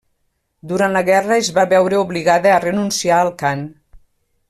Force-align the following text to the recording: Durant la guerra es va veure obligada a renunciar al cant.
Durant 0.71 0.95
la 0.95 1.03
guerra 1.09 1.37
es 1.43 1.51
va 1.59 1.65
veure 1.75 1.99
obligada 2.07 2.55
a 2.55 2.59
renunciar 2.67 3.19
al 3.27 3.31
cant. 3.45 3.67